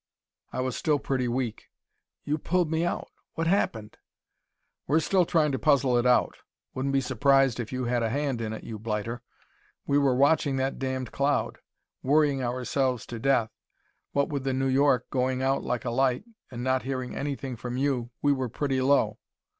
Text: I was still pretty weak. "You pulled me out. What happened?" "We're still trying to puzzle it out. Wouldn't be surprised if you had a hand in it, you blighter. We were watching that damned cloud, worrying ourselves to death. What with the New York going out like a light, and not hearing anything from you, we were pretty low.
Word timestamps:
I 0.51 0.61
was 0.61 0.75
still 0.75 0.97
pretty 0.97 1.27
weak. 1.27 1.69
"You 2.23 2.39
pulled 2.39 2.71
me 2.71 2.83
out. 2.83 3.09
What 3.35 3.45
happened?" 3.45 3.97
"We're 4.87 4.99
still 4.99 5.27
trying 5.27 5.51
to 5.51 5.59
puzzle 5.59 5.95
it 5.95 6.07
out. 6.07 6.37
Wouldn't 6.73 6.91
be 6.93 7.01
surprised 7.01 7.59
if 7.59 7.71
you 7.71 7.83
had 7.85 8.01
a 8.01 8.09
hand 8.09 8.41
in 8.41 8.51
it, 8.51 8.63
you 8.63 8.79
blighter. 8.79 9.21
We 9.85 9.99
were 9.99 10.15
watching 10.15 10.55
that 10.55 10.79
damned 10.79 11.11
cloud, 11.11 11.59
worrying 12.01 12.41
ourselves 12.41 13.05
to 13.05 13.19
death. 13.19 13.51
What 14.11 14.29
with 14.29 14.43
the 14.43 14.53
New 14.53 14.69
York 14.69 15.07
going 15.11 15.43
out 15.43 15.61
like 15.63 15.85
a 15.85 15.91
light, 15.91 16.23
and 16.49 16.63
not 16.63 16.81
hearing 16.81 17.15
anything 17.15 17.55
from 17.55 17.77
you, 17.77 18.09
we 18.23 18.33
were 18.33 18.49
pretty 18.49 18.81
low. 18.81 19.19